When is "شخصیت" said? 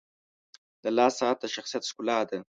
1.55-1.83